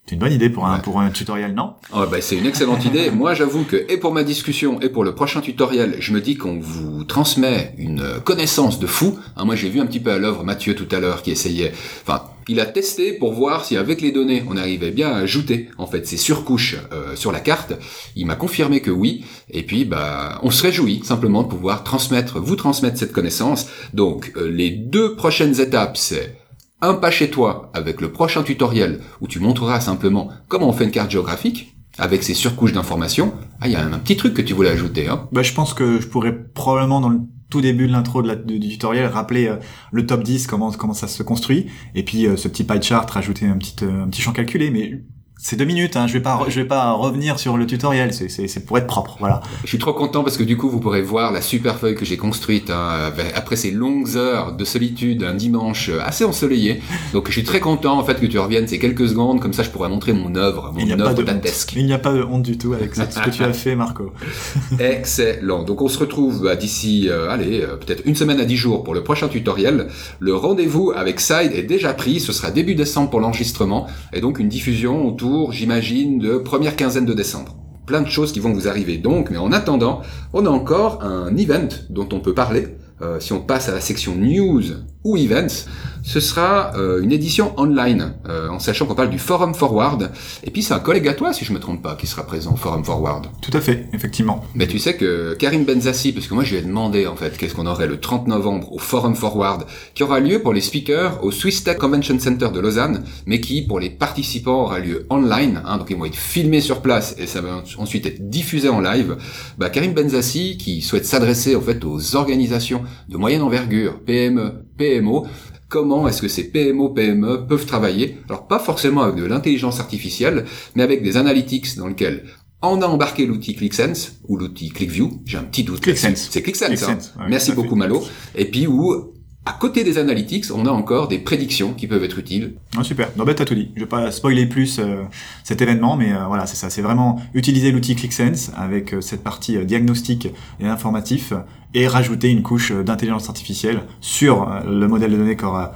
c'est 0.06 0.14
une 0.14 0.20
bonne 0.20 0.32
idée 0.32 0.50
pour 0.50 0.66
un, 0.66 0.76
Ouais. 0.76 0.82
pour 0.82 1.00
un 1.00 1.10
tutoriel, 1.10 1.52
non? 1.54 1.74
Oh, 1.92 2.04
bah, 2.10 2.18
c'est 2.20 2.36
une 2.36 2.46
excellente 2.46 2.84
idée. 2.84 3.10
Moi, 3.10 3.34
j'avoue 3.34 3.64
que, 3.64 3.76
et 3.88 3.96
pour 3.96 4.12
ma 4.12 4.22
discussion, 4.22 4.80
et 4.80 4.88
pour 4.88 5.02
le 5.02 5.14
prochain 5.16 5.40
tutoriel, 5.40 5.96
je 5.98 6.12
me 6.12 6.20
dis 6.20 6.36
qu'on 6.36 6.60
vous 6.60 7.02
transmet 7.04 7.74
une 7.76 8.20
connaissance 8.24 8.78
de 8.78 8.86
fou. 8.86 9.18
Hein, 9.36 9.44
moi, 9.44 9.56
j'ai 9.56 9.68
vu 9.68 9.80
un 9.80 9.86
petit 9.86 9.98
peu 10.00 10.12
à 10.12 10.18
l'œuvre 10.18 10.44
Mathieu 10.44 10.76
tout 10.76 10.86
à 10.94 11.00
l'heure 11.00 11.22
qui 11.22 11.32
essayait, 11.32 11.72
enfin, 12.06 12.22
il 12.48 12.60
a 12.60 12.66
testé 12.66 13.14
pour 13.14 13.32
voir 13.32 13.64
si 13.64 13.76
avec 13.76 14.00
les 14.00 14.12
données, 14.12 14.44
on 14.48 14.56
arrivait 14.56 14.92
bien 14.92 15.08
à 15.08 15.16
ajouter, 15.16 15.68
en 15.78 15.88
fait, 15.88 16.06
ces 16.06 16.16
surcouches 16.16 16.76
euh, 16.92 17.16
sur 17.16 17.32
la 17.32 17.40
carte. 17.40 17.72
Il 18.14 18.26
m'a 18.26 18.36
confirmé 18.36 18.80
que 18.80 18.92
oui. 18.92 19.24
Et 19.50 19.64
puis, 19.64 19.84
bah, 19.84 20.38
on 20.44 20.52
se 20.52 20.62
réjouit 20.62 21.00
simplement 21.02 21.42
de 21.42 21.48
pouvoir 21.48 21.82
transmettre, 21.82 22.38
vous 22.38 22.54
transmettre 22.54 22.96
cette 22.96 23.12
connaissance. 23.12 23.66
Donc, 23.94 24.32
euh, 24.36 24.48
les 24.48 24.70
deux 24.70 25.16
prochaines 25.16 25.60
étapes, 25.60 25.96
c'est 25.96 26.36
un 26.80 26.94
pas 26.94 27.10
chez 27.10 27.30
toi 27.30 27.70
avec 27.74 28.00
le 28.00 28.12
prochain 28.12 28.42
tutoriel 28.42 29.00
où 29.20 29.28
tu 29.28 29.40
montreras 29.40 29.80
simplement 29.80 30.30
comment 30.48 30.68
on 30.68 30.72
fait 30.72 30.84
une 30.84 30.90
carte 30.90 31.10
géographique 31.10 31.74
avec 31.98 32.22
ces 32.22 32.34
surcouches 32.34 32.72
d'informations. 32.72 33.32
Ah, 33.60 33.68
il 33.68 33.72
y 33.72 33.76
a 33.76 33.84
un, 33.84 33.98
petit 33.98 34.16
truc 34.16 34.34
que 34.34 34.42
tu 34.42 34.52
voulais 34.52 34.68
ajouter, 34.68 35.08
hein. 35.08 35.28
Bah, 35.32 35.42
je 35.42 35.54
pense 35.54 35.72
que 35.72 35.98
je 35.98 36.06
pourrais 36.06 36.36
probablement 36.36 37.00
dans 37.00 37.08
le 37.08 37.20
tout 37.48 37.60
début 37.60 37.86
de 37.86 37.92
l'intro 37.92 38.22
du 38.22 38.68
tutoriel 38.68 39.06
rappeler 39.06 39.46
euh, 39.46 39.56
le 39.92 40.04
top 40.04 40.22
10 40.22 40.46
comment 40.46 40.72
comment 40.72 40.94
ça 40.94 41.06
se 41.06 41.22
construit 41.22 41.66
et 41.94 42.02
puis 42.02 42.26
euh, 42.26 42.36
ce 42.36 42.48
petit 42.48 42.64
pie 42.64 42.82
chart 42.82 43.08
rajouter 43.08 43.46
un 43.46 43.56
petit 43.56 43.84
euh, 43.84 44.02
un 44.02 44.08
petit 44.08 44.20
champ 44.20 44.32
calculé 44.32 44.70
mais 44.70 45.04
c'est 45.48 45.54
deux 45.54 45.64
minutes 45.64 45.94
hein, 45.96 46.08
je 46.08 46.14
vais 46.14 46.20
pas 46.20 46.44
je 46.48 46.60
vais 46.60 46.66
pas 46.66 46.90
revenir 46.90 47.38
sur 47.38 47.56
le 47.56 47.66
tutoriel 47.66 48.12
c'est 48.12 48.66
pour 48.66 48.78
être 48.78 48.88
propre 48.88 49.16
voilà 49.20 49.40
Je 49.62 49.68
suis 49.68 49.78
trop 49.78 49.92
content 49.92 50.24
parce 50.24 50.36
que 50.36 50.42
du 50.42 50.56
coup, 50.56 50.68
vous 50.68 50.80
pourrez 50.80 51.02
voir 51.02 51.30
la 51.30 51.40
super 51.40 51.78
feuille 51.78 51.94
que 51.94 52.04
j'ai 52.04 52.16
construite 52.16 52.70
hein, 52.70 52.88
avec- 53.06 53.32
après 53.36 53.54
ces 53.56 53.70
longues 53.70 54.16
heures 54.16 54.56
de 54.56 54.64
solitude, 54.64 55.22
un 55.22 55.34
dimanche 55.34 55.88
euh, 55.88 56.00
assez 56.04 56.24
ensoleillé. 56.24 56.80
Donc, 57.12 57.28
je 57.28 57.32
suis 57.32 57.44
très 57.44 57.60
content 57.60 57.98
en 57.98 58.04
fait 58.04 58.18
que 58.20 58.26
tu 58.26 58.38
reviennes 58.38 58.66
ces 58.66 58.78
quelques 58.78 59.08
secondes, 59.08 59.40
comme 59.40 59.52
ça, 59.52 59.62
je 59.62 59.70
pourrais 59.70 59.88
montrer 59.88 60.12
mon 60.12 60.34
œuvre, 60.34 60.72
mon 60.74 61.00
œuvre 61.00 61.22
dantesque. 61.22 61.74
il 61.76 61.86
n'y 61.86 61.92
a 61.92 61.98
pas 61.98 62.12
de 62.12 62.22
honte 62.22 62.42
du 62.42 62.58
tout 62.58 62.72
avec 62.72 62.94
ce 62.94 63.02
que 63.20 63.30
tu 63.30 63.42
as 63.44 63.52
fait 63.52 63.76
Marco 63.76 64.12
Excellent. 64.78 65.62
Donc 65.62 65.82
on 65.82 65.88
se 65.88 65.98
retrouve 65.98 66.42
bah, 66.42 66.56
d'ici, 66.56 67.08
euh, 67.08 67.30
allez, 67.30 67.62
euh, 67.62 67.76
peut-être 67.76 68.02
une 68.06 68.16
semaine 68.16 68.40
à 68.40 68.44
dix 68.44 68.56
jours 68.56 68.84
pour 68.84 68.94
le 68.94 69.02
prochain 69.04 69.28
tutoriel. 69.28 69.88
Le 70.18 70.34
rendez-vous 70.34 70.92
avec 70.94 71.20
Side 71.20 71.52
est 71.54 71.62
déjà 71.62 71.92
pris. 71.94 72.20
Ce 72.20 72.32
sera 72.32 72.50
début 72.50 72.74
décembre 72.74 73.10
pour 73.10 73.20
l'enregistrement 73.20 73.86
et 74.12 74.20
donc 74.20 74.38
une 74.38 74.48
diffusion 74.48 75.06
autour, 75.06 75.35
j'imagine, 75.50 76.18
de 76.18 76.38
première 76.38 76.76
quinzaine 76.76 77.06
de 77.06 77.14
décembre. 77.14 77.56
Plein 77.86 78.02
de 78.02 78.08
choses 78.08 78.32
qui 78.32 78.40
vont 78.40 78.52
vous 78.52 78.68
arriver 78.68 78.98
donc, 78.98 79.30
mais 79.30 79.38
en 79.38 79.52
attendant, 79.52 80.02
on 80.32 80.44
a 80.46 80.50
encore 80.50 81.02
un 81.02 81.36
event 81.36 81.68
dont 81.90 82.08
on 82.12 82.20
peut 82.20 82.34
parler. 82.34 82.68
Euh, 83.02 83.20
si 83.20 83.32
on 83.32 83.40
passe 83.40 83.68
à 83.68 83.72
la 83.72 83.80
section 83.80 84.14
news 84.16 84.62
ou 85.06 85.16
events, 85.16 85.66
ce 86.06 86.20
sera 86.20 86.72
euh, 86.76 87.02
une 87.02 87.10
édition 87.10 87.52
online, 87.56 88.14
euh, 88.28 88.48
en 88.48 88.60
sachant 88.60 88.86
qu'on 88.86 88.94
parle 88.94 89.10
du 89.10 89.18
Forum 89.18 89.54
Forward. 89.54 90.12
Et 90.44 90.52
puis 90.52 90.62
c'est 90.62 90.72
un 90.72 90.78
collègue 90.78 91.08
à 91.08 91.14
toi, 91.14 91.32
si 91.32 91.44
je 91.44 91.52
me 91.52 91.58
trompe 91.58 91.82
pas, 91.82 91.96
qui 91.96 92.06
sera 92.06 92.24
présent 92.24 92.52
au 92.52 92.56
Forum 92.56 92.84
Forward. 92.84 93.26
tout 93.42 93.50
à 93.52 93.60
fait 93.60 93.88
effectivement 93.92 94.44
Mais 94.54 94.68
tu 94.68 94.78
sais 94.78 94.96
que 94.96 95.34
Karim 95.34 95.64
Benzassi, 95.64 96.12
parce 96.12 96.28
que 96.28 96.34
moi 96.34 96.44
je 96.44 96.52
lui 96.52 96.58
ai 96.58 96.62
demandé 96.62 97.08
en 97.08 97.16
fait 97.16 97.36
qu'est-ce 97.36 97.54
qu'on 97.54 97.66
aurait 97.66 97.88
le 97.88 97.98
30 97.98 98.28
novembre 98.28 98.72
au 98.72 98.78
Forum 98.78 99.16
Forward, 99.16 99.64
qui 99.94 100.04
aura 100.04 100.20
lieu 100.20 100.40
pour 100.40 100.52
les 100.52 100.60
speakers 100.60 101.24
au 101.24 101.32
Swiss 101.32 101.64
Tech 101.64 101.76
Convention 101.76 102.18
Center 102.20 102.50
de 102.54 102.60
Lausanne, 102.60 103.02
mais 103.26 103.40
qui 103.40 103.62
pour 103.62 103.80
les 103.80 103.90
participants 103.90 104.62
aura 104.62 104.78
lieu 104.78 105.06
online, 105.10 105.60
hein, 105.64 105.76
donc 105.78 105.90
ils 105.90 105.96
vont 105.96 106.04
être 106.04 106.14
filmés 106.14 106.60
sur 106.60 106.82
place 106.82 107.16
et 107.18 107.26
ça 107.26 107.40
va 107.40 107.64
ensuite 107.78 108.06
être 108.06 108.30
diffusé 108.30 108.68
en 108.68 108.80
live. 108.80 109.16
Bah, 109.58 109.70
Karim 109.70 109.92
Benzassi, 109.92 110.56
qui 110.56 110.82
souhaite 110.82 111.04
s'adresser 111.04 111.56
en 111.56 111.60
fait 111.60 111.84
aux 111.84 112.14
organisations 112.14 112.82
de 113.08 113.16
moyenne 113.16 113.42
envergure, 113.42 113.98
PME, 114.04 114.65
PMO, 114.76 115.26
comment 115.68 116.06
est-ce 116.08 116.22
que 116.22 116.28
ces 116.28 116.44
PMO, 116.50 116.90
PME 116.90 117.46
peuvent 117.48 117.66
travailler? 117.66 118.18
Alors 118.28 118.46
pas 118.46 118.58
forcément 118.58 119.02
avec 119.02 119.16
de 119.16 119.24
l'intelligence 119.24 119.80
artificielle, 119.80 120.44
mais 120.74 120.82
avec 120.82 121.02
des 121.02 121.16
analytics 121.16 121.76
dans 121.76 121.86
lesquels 121.88 122.24
on 122.62 122.80
a 122.82 122.86
embarqué 122.86 123.26
l'outil 123.26 123.54
ClickSense 123.54 124.16
ou 124.28 124.36
l'outil 124.36 124.70
ClickView. 124.70 125.22
J'ai 125.26 125.38
un 125.38 125.44
petit 125.44 125.62
doute. 125.62 125.80
ClickSense. 125.80 126.28
C'est 126.30 126.42
ClickSense. 126.42 126.82
hein. 126.82 126.98
Ouais, 127.18 127.26
Merci 127.28 127.52
beaucoup 127.52 127.76
Malo. 127.76 128.02
Et 128.34 128.44
puis 128.46 128.66
où 128.66 129.12
à 129.46 129.52
côté 129.52 129.84
des 129.84 129.96
analytics, 129.98 130.46
on 130.54 130.66
a 130.66 130.70
encore 130.70 131.08
des 131.08 131.18
prédictions 131.18 131.72
qui 131.72 131.86
peuvent 131.86 132.02
être 132.04 132.18
utiles. 132.18 132.54
Ah, 132.76 132.82
super. 132.82 133.08
Non, 133.16 133.24
bah, 133.24 133.32
t'as 133.32 133.44
tout 133.44 133.54
dit. 133.54 133.70
Je 133.76 133.80
vais 133.80 133.86
pas 133.86 134.10
spoiler 134.10 134.46
plus 134.46 134.78
euh, 134.78 135.02
cet 135.44 135.62
événement, 135.62 135.96
mais 135.96 136.12
euh, 136.12 136.24
voilà, 136.26 136.46
c'est 136.46 136.56
ça. 136.56 136.68
C'est 136.68 136.82
vraiment 136.82 137.22
utiliser 137.32 137.70
l'outil 137.72 137.94
ClickSense 137.96 138.50
avec 138.56 138.92
euh, 138.92 139.00
cette 139.00 139.22
partie 139.22 139.56
diagnostic 139.64 140.28
et 140.60 140.66
informatif 140.66 141.32
et 141.74 141.86
rajouter 141.86 142.30
une 142.30 142.42
couche 142.42 142.72
d'intelligence 142.72 143.28
artificielle 143.28 143.80
sur 144.00 144.48
le 144.68 144.86
modèle 144.88 145.12
de 145.12 145.16
données 145.16 145.36
qui 145.36 145.44
aura 145.44 145.72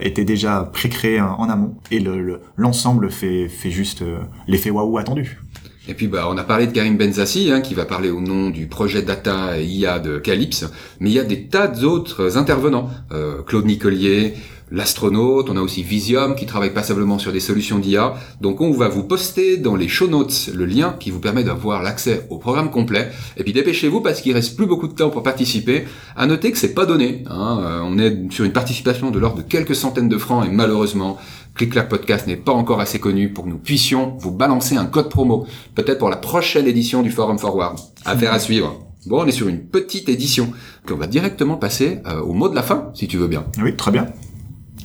été 0.00 0.24
déjà 0.24 0.70
pré-créé 0.72 1.18
euh, 1.18 1.24
en 1.26 1.48
amont 1.48 1.74
et 1.90 1.98
le- 2.00 2.22
le- 2.22 2.40
l'ensemble 2.56 3.10
fait, 3.10 3.48
fait 3.48 3.70
juste 3.70 4.04
l'effet 4.46 4.70
waouh 4.70 4.98
attendu. 4.98 5.40
Et 5.88 5.94
puis 5.94 6.06
bah 6.06 6.28
on 6.30 6.38
a 6.38 6.44
parlé 6.44 6.68
de 6.68 6.72
Karim 6.72 6.96
Benzassi 6.96 7.50
hein, 7.50 7.60
qui 7.60 7.74
va 7.74 7.84
parler 7.84 8.10
au 8.10 8.20
nom 8.20 8.50
du 8.50 8.66
projet 8.68 9.02
data 9.02 9.58
et 9.58 9.64
IA 9.64 9.98
de 9.98 10.18
Calypse, 10.18 10.64
mais 11.00 11.10
il 11.10 11.14
y 11.14 11.18
a 11.18 11.24
des 11.24 11.48
tas 11.48 11.66
d'autres 11.66 12.36
intervenants, 12.38 12.88
Euh, 13.10 13.42
Claude 13.42 13.66
Nicolier, 13.66 14.34
l'astronaute, 14.72 15.50
on 15.50 15.56
a 15.56 15.60
aussi 15.60 15.82
Visium 15.82 16.34
qui 16.34 16.46
travaille 16.46 16.72
passablement 16.72 17.18
sur 17.18 17.30
des 17.30 17.40
solutions 17.40 17.78
d'IA. 17.78 18.14
Donc 18.40 18.60
on 18.60 18.72
va 18.72 18.88
vous 18.88 19.04
poster 19.04 19.58
dans 19.58 19.76
les 19.76 19.86
show 19.86 20.08
notes 20.08 20.50
le 20.54 20.64
lien 20.64 20.96
qui 20.98 21.10
vous 21.10 21.20
permet 21.20 21.44
d'avoir 21.44 21.82
l'accès 21.82 22.26
au 22.30 22.38
programme 22.38 22.70
complet. 22.70 23.10
Et 23.36 23.44
puis 23.44 23.52
dépêchez-vous 23.52 24.00
parce 24.00 24.22
qu'il 24.22 24.32
reste 24.32 24.56
plus 24.56 24.66
beaucoup 24.66 24.88
de 24.88 24.94
temps 24.94 25.10
pour 25.10 25.22
participer. 25.22 25.84
À 26.16 26.26
noter 26.26 26.50
que 26.50 26.58
c'est 26.58 26.74
pas 26.74 26.86
donné. 26.86 27.22
Hein. 27.26 27.60
Euh, 27.62 27.80
on 27.84 27.98
est 27.98 28.32
sur 28.32 28.44
une 28.44 28.52
participation 28.52 29.10
de 29.10 29.18
l'ordre 29.18 29.38
de 29.38 29.42
quelques 29.42 29.76
centaines 29.76 30.08
de 30.08 30.18
francs 30.18 30.46
et 30.46 30.50
malheureusement 30.50 31.18
Click 31.54 31.72
Clack 31.72 31.90
Podcast 31.90 32.26
n'est 32.26 32.36
pas 32.36 32.52
encore 32.52 32.80
assez 32.80 32.98
connu 32.98 33.30
pour 33.30 33.44
que 33.44 33.50
nous 33.50 33.58
puissions 33.58 34.16
vous 34.18 34.30
balancer 34.30 34.76
un 34.76 34.86
code 34.86 35.10
promo, 35.10 35.46
peut-être 35.74 35.98
pour 35.98 36.08
la 36.08 36.16
prochaine 36.16 36.66
édition 36.66 37.02
du 37.02 37.10
Forum 37.10 37.38
Forward. 37.38 37.78
Affaire 38.06 38.32
à 38.32 38.38
suivre. 38.38 38.86
Bon, 39.06 39.22
on 39.22 39.26
est 39.26 39.32
sur 39.32 39.48
une 39.48 39.60
petite 39.60 40.08
édition. 40.08 40.52
Puis 40.86 40.94
on 40.94 40.98
va 40.98 41.06
directement 41.06 41.56
passer 41.56 41.98
euh, 42.06 42.20
au 42.20 42.32
mot 42.32 42.48
de 42.48 42.54
la 42.54 42.62
fin, 42.62 42.90
si 42.94 43.06
tu 43.06 43.18
veux 43.18 43.28
bien. 43.28 43.44
Oui, 43.60 43.76
très 43.76 43.90
bien. 43.90 44.06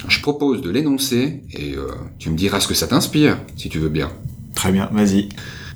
Je 0.08 0.22
propose 0.22 0.62
de 0.62 0.70
l'énoncer 0.70 1.42
et 1.52 1.74
euh, 1.76 1.88
tu 2.20 2.30
me 2.30 2.38
diras 2.38 2.60
ce 2.60 2.68
que 2.68 2.74
ça 2.74 2.88
t'inspire, 2.88 3.38
si 3.56 3.70
tu 3.70 3.80
veux 3.80 3.90
bien. 3.90 4.12
Très 4.56 4.72
bien, 4.72 4.90
vas-y. 4.92 5.30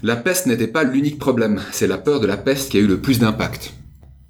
La 0.04 0.16
peste 0.16 0.46
n'était 0.48 0.68
pas 0.68 0.84
l'unique 0.84 1.20
problème, 1.20 1.62
c'est 1.72 1.88
la 1.88 1.98
peur 1.98 2.20
de 2.20 2.28
la 2.28 2.38
peste 2.38 2.72
qui 2.72 2.78
a 2.78 2.80
eu 2.80 2.88
le 2.88 3.00
plus 3.00 3.20
d'impact. 3.20 3.74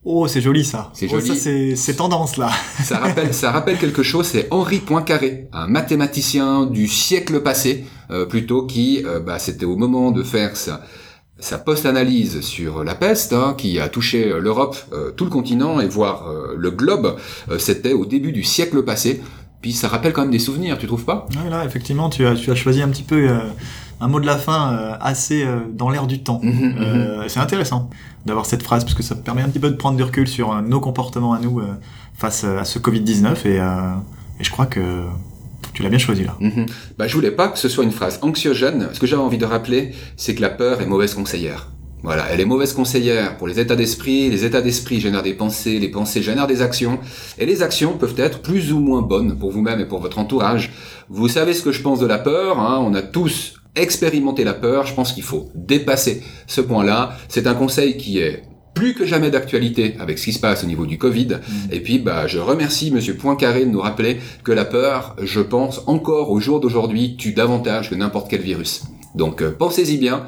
Oh, 0.04 0.28
c'est 0.28 0.42
joli 0.42 0.66
ça. 0.66 0.92
C'est 0.96 1.08
Oh, 1.12 1.20
joli. 1.20 1.38
ça, 1.38 1.52
c'est, 1.76 1.94
tendance 1.96 2.38
là. 2.38 2.50
Ça 2.84 2.98
rappelle, 2.98 3.34
ça 3.34 3.52
rappelle 3.52 3.78
quelque 3.78 4.02
chose, 4.02 4.26
c'est 4.26 4.48
Henri 4.50 4.80
Poincaré, 4.80 5.48
un 5.54 5.68
mathématicien 5.68 6.66
du 6.66 6.88
siècle 6.88 7.42
passé, 7.42 7.86
euh, 8.10 8.26
plutôt 8.26 8.66
qui, 8.66 9.04
euh, 9.06 9.20
bah, 9.20 9.38
c'était 9.38 9.66
au 9.66 9.76
moment 9.76 10.10
de 10.12 10.24
faire 10.24 10.58
sa, 10.58 10.82
sa 11.40 11.60
post-analyse 11.60 12.42
sur 12.42 12.84
la 12.84 12.96
peste, 12.96 13.32
hein, 13.34 13.54
qui 13.56 13.80
a 13.80 13.90
touché 13.90 14.32
euh, 14.32 14.40
l'Europe, 14.40 14.76
euh, 14.92 15.12
tout 15.12 15.24
le 15.26 15.30
continent, 15.32 15.80
et 15.80 15.88
voire 15.88 16.28
euh, 16.28 16.56
le 16.58 16.72
globe, 16.72 17.16
euh, 17.52 17.60
c'était 17.60 17.94
au 17.94 18.06
début 18.08 18.32
du 18.32 18.44
siècle 18.44 18.82
passé. 18.84 19.22
Puis 19.62 19.74
ça 19.74 19.88
rappelle 19.88 20.14
quand 20.14 20.22
même 20.22 20.32
des 20.32 20.40
souvenirs, 20.40 20.78
tu 20.78 20.88
trouves 20.88 21.06
pas? 21.06 21.28
Ouais, 21.44 21.50
là, 21.50 21.66
effectivement, 21.66 22.10
tu 22.10 22.26
as, 22.26 22.36
tu 22.36 22.50
as 22.52 22.56
choisi 22.56 22.82
un 22.82 22.90
petit 22.90 23.04
peu 23.04 23.30
euh, 23.30 23.40
un 24.00 24.08
mot 24.08 24.20
de 24.20 24.26
la 24.26 24.38
fin 24.38 24.74
euh, 24.74 24.96
assez 25.00 25.44
euh, 25.44 25.60
dans 25.72 25.90
l'air 25.90 26.08
du 26.08 26.22
temps. 26.24 26.40
Mhm, 26.44 26.52
mhm. 26.52 26.76
Euh, 26.80 27.24
c'est 27.28 27.40
intéressant 27.40 27.90
d'avoir 28.26 28.46
cette 28.46 28.64
phrase 28.64 28.84
parce 28.84 28.96
que 28.96 29.04
ça 29.04 29.16
permet 29.16 29.42
un 29.42 29.50
petit 29.50 29.60
peu 29.60 29.70
de 29.70 29.76
prendre 29.76 29.98
du 29.98 30.04
recul 30.04 30.28
sur 30.28 30.60
nos 30.62 30.80
comportements 30.80 31.34
à 31.34 31.40
nous 31.40 31.60
euh, 31.60 31.68
face 32.16 32.44
à 32.44 32.66
ce 32.66 32.80
Covid-19 32.80 33.48
et, 33.48 33.60
euh, 33.60 33.94
et 34.40 34.44
je 34.44 34.52
crois 34.52 34.66
que 34.66 35.04
tu 35.74 35.84
l'as 35.84 35.90
bien 35.90 36.00
choisi 36.00 36.24
là. 36.24 36.36
Mhm. 36.40 36.66
Bah, 36.98 37.08
je 37.08 37.14
voulais 37.14 37.32
pas 37.32 37.48
que 37.48 37.60
ce 37.60 37.70
soit 37.70 37.84
une 37.84 37.92
phrase 37.92 38.20
anxiogène. 38.24 38.90
Ce 38.94 39.00
que 39.00 39.08
j'avais 39.08 39.22
envie 39.22 39.38
de 39.38 39.46
rappeler, 39.46 39.94
c'est 40.18 40.34
que 40.36 40.42
la 40.42 40.50
peur 40.50 40.82
est 40.82 40.86
mauvaise 40.88 41.14
conseillère. 41.14 41.70
Voilà, 42.04 42.26
elle 42.32 42.42
est 42.42 42.46
mauvaise 42.46 42.74
conseillère 42.74 43.38
pour 43.38 43.48
les 43.48 43.60
états 43.60 43.76
d'esprit. 43.76 44.30
Les 44.30 44.44
états 44.44 44.62
d'esprit 44.62 45.00
génèrent 45.00 45.22
des 45.22 45.36
pensées, 45.36 45.78
les 45.78 45.90
pensées 45.90 46.24
génèrent 46.24 46.48
des 46.48 46.64
actions, 46.64 47.00
et 47.38 47.46
les 47.46 47.62
actions 47.62 47.98
peuvent 47.98 48.16
être 48.18 48.42
plus 48.42 48.74
ou 48.74 48.80
moins 48.80 49.02
bonnes 49.02 49.38
pour 49.38 49.52
vous-même 49.52 49.80
et 49.80 49.86
pour 49.86 50.00
votre 50.00 50.18
entourage. 50.18 50.72
Vous 51.10 51.28
savez 51.28 51.54
ce 51.54 51.62
que 51.62 51.72
je 51.72 51.82
pense 51.82 52.00
de 52.00 52.08
la 52.08 52.18
peur. 52.18 52.60
Hein 52.60 52.84
on 52.84 52.94
a 52.96 53.04
tous 53.04 53.54
expérimenté 53.76 54.44
la 54.44 54.54
peur. 54.54 54.88
Je 54.88 54.96
pense 54.96 55.14
qu'il 55.14 55.24
faut 55.24 55.52
dépasser 55.54 56.24
ce 56.48 56.62
point-là. 56.62 57.16
C'est 57.28 57.46
un 57.46 57.54
conseil 57.54 57.98
qui 57.98 58.18
est 58.18 58.44
plus 58.74 58.96
que 58.96 59.06
jamais 59.06 59.30
d'actualité 59.30 59.96
avec 60.00 60.18
ce 60.18 60.26
qui 60.26 60.34
se 60.34 60.40
passe 60.40 60.64
au 60.64 60.68
niveau 60.68 60.88
du 60.88 60.98
Covid. 60.98 61.40
Et 61.72 61.82
puis, 61.82 62.00
bah, 62.00 62.26
je 62.26 62.40
remercie 62.40 62.90
Monsieur 62.90 63.16
Poincaré 63.16 63.66
de 63.66 63.70
nous 63.70 63.82
rappeler 63.82 64.20
que 64.44 64.52
la 64.52 64.66
peur, 64.66 65.16
je 65.22 65.42
pense, 65.42 65.82
encore 65.88 66.32
au 66.32 66.40
jour 66.40 66.60
d'aujourd'hui, 66.60 67.16
tue 67.18 67.34
davantage 67.34 67.90
que 67.90 67.96
n'importe 67.96 68.30
quel 68.30 68.42
virus. 68.42 68.84
Donc, 69.14 69.42
euh, 69.42 69.52
pensez-y 69.52 69.98
bien, 69.98 70.26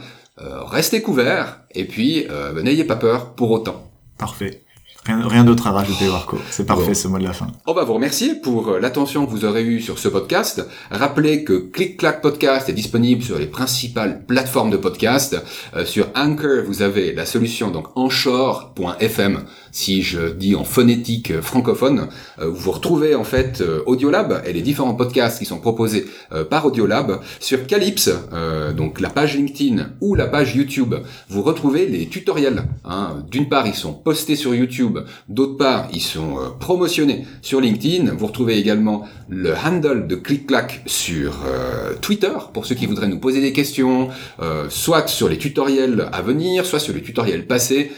restez 0.65 1.01
couverts, 1.01 1.61
et 1.71 1.85
puis, 1.85 2.25
euh, 2.29 2.61
n'ayez 2.61 2.83
pas 2.83 2.95
peur 2.95 3.35
pour 3.35 3.51
autant. 3.51 3.91
Parfait. 4.17 4.63
Rien, 5.05 5.27
rien 5.27 5.43
d'autre 5.43 5.67
à 5.67 5.71
rajouter, 5.71 6.07
Warco. 6.07 6.37
C'est 6.49 6.65
parfait 6.65 6.87
Bon. 6.87 6.93
ce 6.93 7.07
mot 7.09 7.17
de 7.17 7.23
la 7.23 7.33
fin. 7.33 7.47
On 7.67 7.73
va 7.73 7.83
vous 7.83 7.93
remercier 7.93 8.35
pour 8.35 8.69
euh, 8.69 8.79
l'attention 8.79 9.25
que 9.25 9.31
vous 9.31 9.43
aurez 9.43 9.63
eue 9.63 9.81
sur 9.81 9.99
ce 9.99 10.07
podcast. 10.07 10.65
Rappelez 10.91 11.43
que 11.43 11.53
Click 11.53 11.97
Clack 11.97 12.21
Podcast 12.21 12.69
est 12.69 12.73
disponible 12.73 13.21
sur 13.21 13.37
les 13.37 13.47
principales 13.47 14.23
plateformes 14.25 14.69
de 14.69 14.77
podcast. 14.77 15.35
Euh, 15.75 15.83
sur 15.85 16.07
Anchor, 16.15 16.63
vous 16.65 16.81
avez 16.81 17.13
la 17.13 17.25
solution 17.25 17.69
donc 17.69 17.87
anchor.fm. 17.95 19.43
Si 19.71 20.03
je 20.03 20.29
dis 20.31 20.55
en 20.55 20.63
phonétique 20.63 21.31
euh, 21.31 21.41
francophone, 21.41 22.07
euh, 22.39 22.49
vous 22.49 22.71
retrouvez 22.71 23.15
en 23.15 23.23
fait 23.23 23.59
euh, 23.61 23.81
Audiolab 23.87 24.41
et 24.45 24.53
les 24.53 24.61
différents 24.61 24.93
podcasts 24.93 25.39
qui 25.39 25.45
sont 25.45 25.59
proposés 25.59 26.05
euh, 26.31 26.45
par 26.45 26.65
Audiolab. 26.65 27.19
Sur 27.39 27.65
Calypse, 27.67 28.09
euh, 28.33 28.71
donc 28.71 28.99
la 29.01 29.09
page 29.09 29.35
LinkedIn 29.35 29.89
ou 29.99 30.15
la 30.15 30.27
page 30.27 30.55
YouTube, 30.55 30.93
vous 31.29 31.41
retrouvez 31.41 31.87
les 31.87 32.07
tutoriels. 32.07 32.63
hein. 32.85 33.17
D'une 33.31 33.49
part, 33.49 33.67
ils 33.67 33.73
sont 33.75 33.93
postés 33.93 34.35
sur 34.35 34.53
YouTube, 34.53 34.92
d'autre 35.29 35.57
part, 35.57 35.87
ils 35.93 36.01
sont 36.01 36.37
euh, 36.37 36.49
promotionnés 36.59 37.25
sur 37.41 37.61
LinkedIn. 37.61 38.13
Vous 38.13 38.27
retrouvez 38.27 38.57
également 38.57 39.07
le 39.29 39.53
handle 39.55 40.07
de 40.07 40.15
ClickClack 40.15 40.83
sur 40.85 41.41
euh, 41.45 41.93
Twitter 42.01 42.33
pour 42.53 42.65
ceux 42.65 42.75
qui 42.75 42.85
voudraient 42.85 43.07
nous 43.07 43.19
poser 43.19 43.41
des 43.41 43.53
questions, 43.53 44.09
euh, 44.41 44.65
soit 44.69 45.07
sur 45.07 45.29
les 45.29 45.37
tutoriels 45.37 46.09
à 46.11 46.21
venir, 46.21 46.65
soit 46.65 46.79
sur 46.79 46.93
les 46.93 47.01
tutoriels 47.01 47.47
passés. 47.47 47.91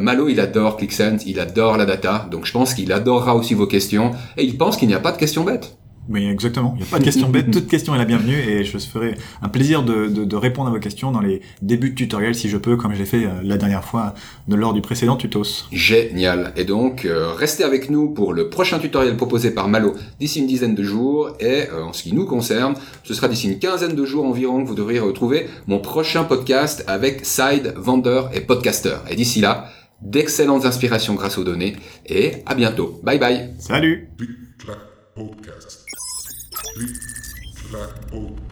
Malo, 0.00 0.28
il 0.28 0.40
adore 0.40 0.78
ClickSense, 0.78 1.26
il 1.26 1.38
adore 1.38 1.76
la 1.76 1.84
data, 1.84 2.26
donc 2.28 2.44
je 2.44 2.50
pense 2.50 2.74
qu'il 2.74 2.90
adorera 2.92 3.36
aussi 3.36 3.54
vos 3.54 3.68
questions, 3.68 4.10
et 4.36 4.42
il 4.42 4.58
pense 4.58 4.76
qu'il 4.76 4.88
n'y 4.88 4.94
a 4.94 5.00
pas 5.00 5.12
de 5.12 5.18
questions 5.18 5.44
bêtes. 5.44 5.76
Oui, 6.08 6.26
exactement. 6.26 6.74
Il 6.76 6.82
n'y 6.82 6.88
a 6.88 6.90
pas 6.90 6.98
de 6.98 7.04
question 7.04 7.28
bête. 7.28 7.50
Toute 7.52 7.66
question 7.66 7.94
est 7.94 7.98
la 7.98 8.04
bienvenue 8.04 8.38
et 8.38 8.64
je 8.64 8.78
ferai 8.78 9.16
un 9.42 9.48
plaisir 9.48 9.82
de, 9.82 10.06
de, 10.06 10.24
de 10.24 10.36
répondre 10.36 10.68
à 10.68 10.72
vos 10.72 10.78
questions 10.78 11.10
dans 11.10 11.20
les 11.20 11.40
débuts 11.62 11.90
de 11.90 11.94
tutoriel 11.94 12.34
si 12.34 12.48
je 12.48 12.56
peux, 12.56 12.76
comme 12.76 12.94
je 12.94 12.98
l'ai 12.98 13.06
fait 13.06 13.24
euh, 13.24 13.30
la 13.42 13.56
dernière 13.56 13.84
fois 13.84 14.14
de, 14.48 14.54
lors 14.54 14.72
du 14.72 14.80
précédent 14.80 15.16
tutos. 15.16 15.66
Génial. 15.72 16.52
Et 16.56 16.64
donc, 16.64 17.04
euh, 17.04 17.32
restez 17.32 17.64
avec 17.64 17.90
nous 17.90 18.10
pour 18.10 18.32
le 18.32 18.48
prochain 18.48 18.78
tutoriel 18.78 19.16
proposé 19.16 19.50
par 19.50 19.68
Malo 19.68 19.94
d'ici 20.20 20.40
une 20.40 20.46
dizaine 20.46 20.74
de 20.74 20.82
jours. 20.82 21.30
Et 21.40 21.64
euh, 21.72 21.84
en 21.84 21.92
ce 21.92 22.02
qui 22.02 22.14
nous 22.14 22.26
concerne, 22.26 22.74
ce 23.02 23.14
sera 23.14 23.28
d'ici 23.28 23.48
une 23.48 23.58
quinzaine 23.58 23.94
de 23.94 24.04
jours 24.04 24.24
environ 24.24 24.62
que 24.62 24.68
vous 24.68 24.74
devriez 24.74 25.00
retrouver 25.00 25.46
mon 25.66 25.78
prochain 25.78 26.24
podcast 26.24 26.84
avec 26.86 27.24
Side, 27.24 27.74
vendeur 27.76 28.30
et 28.34 28.40
podcaster. 28.40 28.96
Et 29.10 29.16
d'ici 29.16 29.40
là, 29.40 29.68
d'excellentes 30.02 30.64
inspirations 30.64 31.14
grâce 31.14 31.38
aux 31.38 31.44
données. 31.44 31.76
Et 32.06 32.32
à 32.46 32.54
bientôt. 32.54 33.00
Bye 33.02 33.18
bye. 33.18 33.50
Salut 33.58 34.08
Podcast. 35.14 35.75
Click 36.76 36.92
Clack 37.70 38.10
Podcast. 38.10 38.45